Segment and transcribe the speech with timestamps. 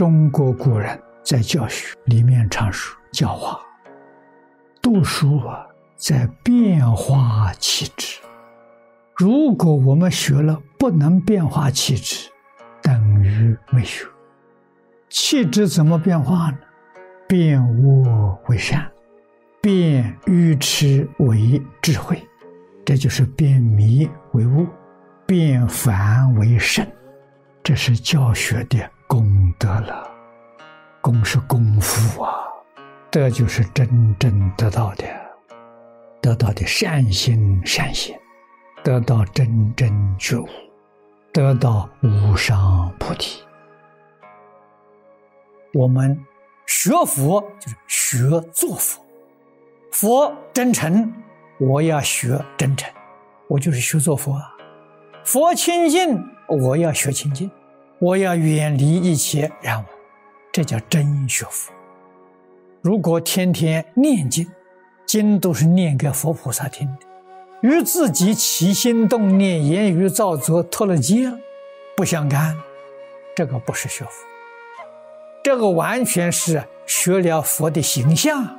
[0.00, 3.60] 中国古人在教学里面常说教化，
[4.80, 8.18] 读书啊，在变化气质。
[9.14, 12.30] 如果我们学了不能变化气质，
[12.80, 14.06] 等于没学。
[15.10, 16.56] 气质怎么变化呢？
[17.28, 18.90] 变恶为善，
[19.60, 22.26] 变愚痴为智慧，
[22.86, 24.66] 这就是变迷为悟，
[25.26, 26.86] 变凡为圣。
[27.62, 28.78] 这是教学的
[29.78, 30.10] 了，
[31.00, 32.32] 功是功夫啊，
[33.10, 35.04] 这就是真正得到的，
[36.20, 38.18] 得到的善心善行，
[38.82, 40.48] 得到真正觉悟，
[41.32, 43.42] 得到无上菩提。
[45.72, 46.18] 我们
[46.66, 49.04] 学佛就是学做佛，
[49.92, 51.12] 佛真诚，
[51.60, 52.92] 我要学真诚，
[53.46, 54.52] 我就是学做佛啊。
[55.24, 56.18] 佛清净，
[56.48, 57.50] 我要学清净，
[58.00, 59.84] 我要远离一切染污，
[60.50, 61.70] 这叫真学佛。
[62.80, 64.50] 如果天天念经，
[65.04, 67.06] 经都是念给佛菩萨听的，
[67.60, 71.38] 与自己起心动念、言语造作脱了节了，
[71.94, 72.56] 不相干，
[73.36, 74.10] 这个不是学佛。
[75.44, 78.58] 这个完全是学了佛的形象，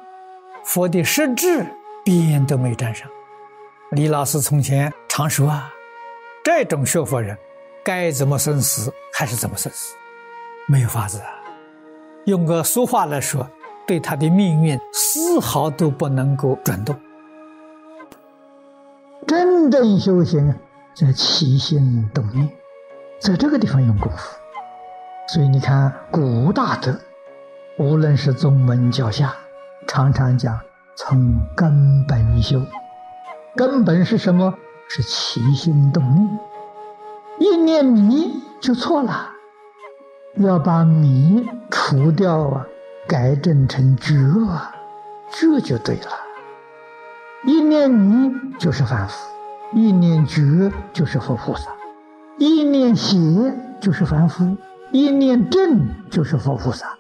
[0.64, 1.66] 佛的实质
[2.06, 3.09] 边都没沾上。
[3.94, 5.73] 李老师从前常说啊，
[6.44, 7.36] 这种学佛人，
[7.84, 9.96] 该怎么生死还是怎么生死，
[10.68, 11.28] 没有法子啊。
[12.26, 13.50] 用个俗话来说，
[13.88, 16.96] 对他的命运丝毫都不能够转动。
[19.28, 20.54] 真正修行
[20.94, 22.50] 在起心动念，
[23.20, 24.38] 在这个地方用功夫。
[25.28, 27.00] 所以你看，古大德，
[27.78, 29.34] 无论是宗门脚下，
[29.88, 30.59] 常常讲
[30.96, 32.62] 从根本修。
[33.56, 34.53] 根本是什么？
[34.88, 36.40] 是起心动念。
[37.41, 39.31] 一念迷就错了，
[40.35, 42.68] 要把迷除掉啊，
[43.07, 44.13] 改正成觉
[44.47, 44.75] 啊，
[45.31, 46.12] 觉就对了。
[47.44, 49.16] 一念迷就是凡夫，
[49.74, 51.72] 一念觉就是佛菩萨，
[52.38, 53.18] 一念邪
[53.80, 54.56] 就是凡夫。
[54.91, 56.96] 一念正就是佛菩萨，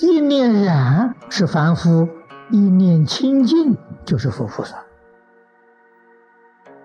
[0.00, 2.08] 一念染是凡夫，
[2.50, 4.82] 一念清净就是佛菩萨。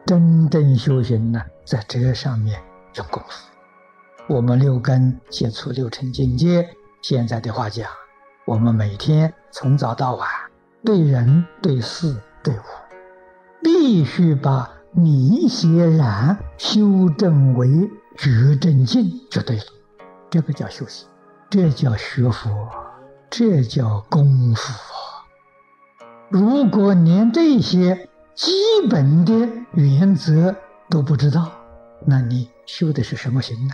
[0.06, 2.62] 真正修行呢，在这上面
[2.96, 3.50] 用功夫。
[4.28, 6.68] 我们六根接触六尘境界，
[7.02, 7.90] 现在的话讲，
[8.46, 10.28] 我们每天从早到晚，
[10.86, 12.62] 对人、对事、对物，
[13.62, 17.68] 必须把迷邪染修正为
[18.16, 19.64] 觉正净，就对了。
[20.30, 21.08] 这个叫修行，
[21.50, 22.70] 这叫学佛，
[23.30, 24.74] 这叫功夫！
[26.30, 28.52] 如果连这些基
[28.90, 30.56] 本的原则
[30.90, 31.52] 都不知道，
[32.06, 33.74] 那你修的是什么行呢？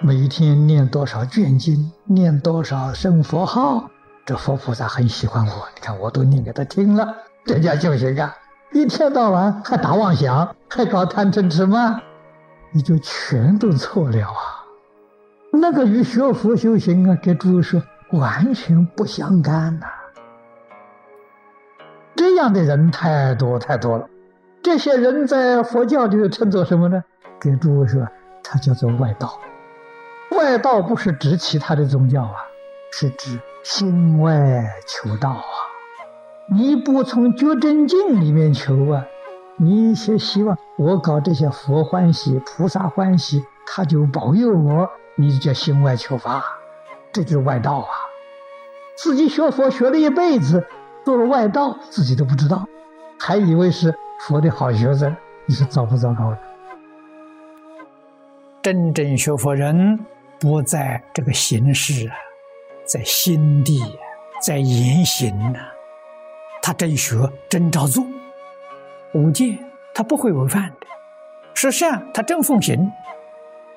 [0.00, 3.90] 每天念多少卷经，念多少声佛号，
[4.24, 8.34] 这佛菩萨很喜欢我，你看我都念给他听了，这叫修行啊！
[8.72, 12.00] 一天到晚还打妄想，还搞贪嗔痴慢，
[12.70, 14.64] 你就全都错了啊！
[15.52, 19.86] 那个与学佛修行啊，跟诸位说完全不相干呐。
[22.14, 24.08] 这样的人太多太多了。
[24.62, 27.02] 这些人在佛教里称作什么呢？
[27.38, 28.06] 跟诸位说，
[28.42, 29.38] 他叫做外道。
[30.32, 32.36] 外道不是指其他的宗教啊，
[32.92, 35.44] 是指心外求道啊。
[36.50, 39.04] 你不从觉真境里面求啊，
[39.56, 44.88] 你是希望我搞这些佛欢喜、菩萨欢喜，他就保佑我。
[45.20, 46.44] 你就叫心外求法，
[47.10, 47.90] 这就是外道啊！
[48.96, 50.64] 自己学佛学了一辈子，
[51.04, 52.68] 做了外道，自己都不知道，
[53.18, 56.38] 还以为是佛的好学生，你说糟不糟糕的？
[58.68, 59.98] 真正学佛人
[60.38, 62.14] 不在这个形式啊，
[62.84, 63.80] 在心地，
[64.42, 65.58] 在言行呐，
[66.60, 67.16] 他真学
[67.48, 68.04] 真照做，
[69.14, 69.56] 五戒
[69.94, 70.86] 他不会违反的，
[71.54, 72.92] 十善他真奉行。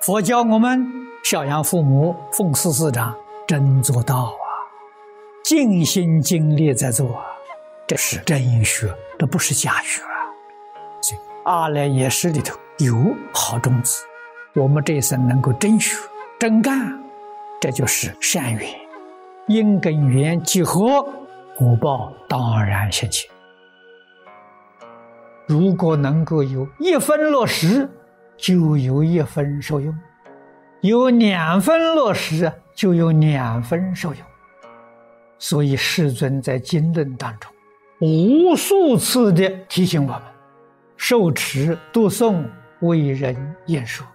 [0.01, 0.85] 佛教我们。
[1.23, 3.15] 孝养父母，奉事师长，
[3.47, 4.43] 真做到啊！
[5.41, 7.23] 尽心尽力在做啊，
[7.87, 10.27] 这是真学，这不是假学啊！
[10.99, 14.03] 所以阿赖耶识里头有好种子，
[14.53, 15.95] 我们这一生能够真学
[16.37, 17.01] 真干，
[17.61, 18.67] 这就是善缘，
[19.47, 21.01] 因跟缘结合，
[21.57, 23.31] 果报当然现前。
[25.47, 27.89] 如果能够有一分落实，
[28.35, 29.97] 就有一分受用。
[30.81, 34.21] 有两分落实，就有两分受用。
[35.39, 37.49] 所以世尊在经论当中，
[37.99, 40.21] 无数次的提醒我们：
[40.97, 42.43] 受持、读诵、
[42.81, 44.05] 为人言说，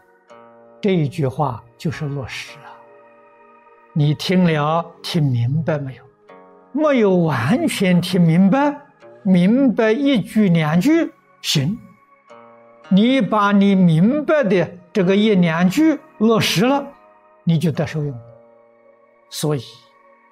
[0.81, 2.64] 这一句话就是落实了。
[3.93, 6.02] 你听了听明白没有？
[6.73, 8.78] 没有完全听明白，
[9.23, 11.78] 明白一句两句行。
[12.88, 16.87] 你把你明白的这个一两句落实了，
[17.44, 18.14] 你就得受用。
[19.31, 19.62] 所以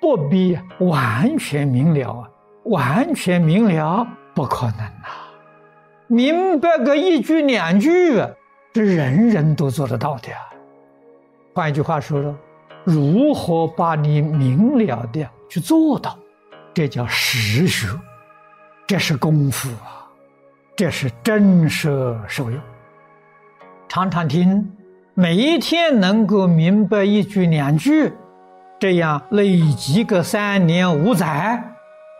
[0.00, 2.30] 不必完全明了啊，
[2.64, 5.08] 完全明了不可能呐。
[6.06, 8.22] 明白个一句两句，
[8.74, 10.38] 这人人都做得到的呀。
[11.54, 12.36] 换一句话说了，
[12.82, 16.18] 如何把你明了的去做到？
[16.74, 17.86] 这叫实学，
[18.84, 20.10] 这是功夫啊，
[20.74, 22.60] 这是真实受用。
[23.88, 24.68] 常常听，
[25.14, 28.12] 每一天能够明白一句两句，
[28.80, 31.62] 这样累积个三年五载，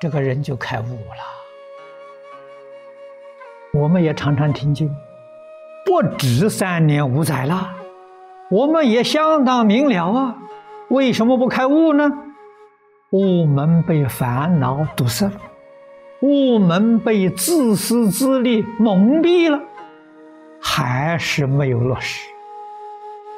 [0.01, 1.25] 这个人就开悟了。
[3.73, 4.89] 我们也常常听经，
[5.85, 7.71] 不止三年五载了，
[8.51, 10.37] 我们也相当明了啊。
[10.89, 12.11] 为什么不开悟呢？
[13.11, 15.41] 我们被烦恼堵塞了，
[16.21, 19.61] 我们被自私自利蒙蔽了，
[20.61, 22.29] 还是没有落实。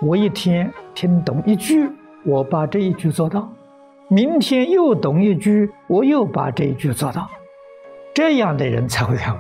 [0.02, 1.90] 我一天听懂一句，
[2.25, 3.40] 我把这一句做到；
[4.08, 7.28] 明天又懂一句，我又把这一句做到。
[8.14, 9.37] 这样的人才会开悟。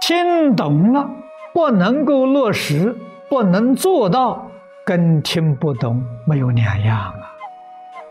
[0.00, 1.10] 听懂了，
[1.52, 2.96] 不能够落实，
[3.28, 4.50] 不能做到，
[4.84, 7.34] 跟听不懂没有两样啊。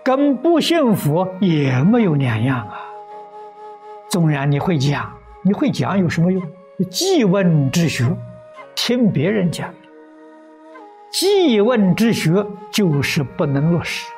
[0.03, 2.79] 跟不信佛也没有两样啊！
[4.09, 5.11] 纵然你会讲，
[5.43, 6.41] 你会讲有什么用？
[6.89, 8.05] 记问之学，
[8.75, 9.69] 听别人讲。
[11.11, 14.09] 记问之学就是不能落实，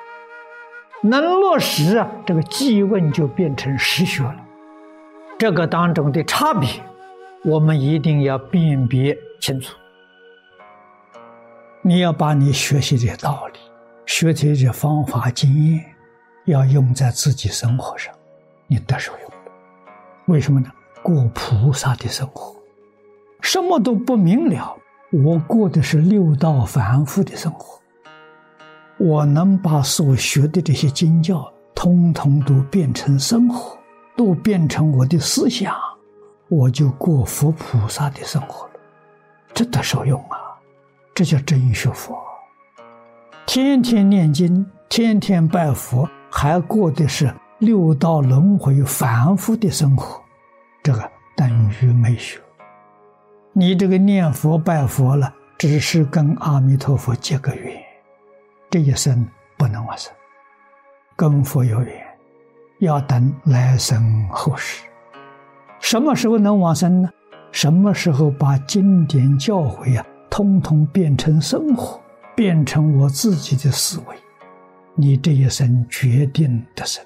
[1.02, 4.36] 能落实啊，这个记问就变成实学了。
[5.38, 6.70] 这个当中的差别，
[7.44, 9.76] 我们一定要辨别清楚。
[11.82, 13.60] 你要把你学习的道理。
[14.06, 15.86] 学这些方法经验，
[16.46, 18.14] 要用在自己生活上，
[18.68, 19.32] 你得受用
[20.26, 20.70] 为什么呢？
[21.02, 22.56] 过菩萨的生活，
[23.40, 24.76] 什么都不明了，
[25.12, 27.80] 我过的是六道凡夫的生活。
[28.98, 33.78] 我能把所学的这些经教，通通都变成生活，
[34.16, 35.74] 都变成我的思想，
[36.52, 38.74] 我就过佛菩萨的生活了。
[39.54, 40.60] 这得受用啊！
[41.16, 42.22] 这叫真学佛。
[43.46, 50.22] 天天念经，天天拜佛，还过的是六道轮回反复的生活，
[50.84, 52.38] 这个等于没学。
[53.54, 57.82] 你这个念佛拜佛了，只是跟阿弥陀佛结个缘，
[58.70, 59.26] 这一生
[59.58, 60.12] 不能往生。
[61.16, 62.06] 跟佛有缘，
[62.80, 64.84] 要等来生后世。
[65.82, 67.10] 什么时候能往生呢？
[67.52, 72.00] 什么时候把经典教诲啊，通通变成生活？
[72.34, 74.16] 变成我自己的思维，
[74.96, 77.04] 你这一生决定的生。